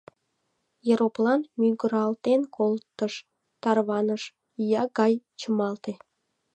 Ероплан 0.91 1.41
мӱгыралтен 1.59 2.41
колтыш, 2.55 3.13
тарваныш, 3.61 4.23
ия 4.61 4.83
гай 4.97 5.13
чымалте. 5.39 5.93